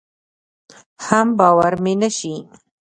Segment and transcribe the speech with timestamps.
[1.05, 2.35] حم باور مې نشي.